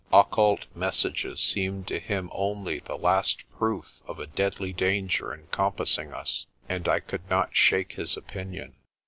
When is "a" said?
4.19-4.25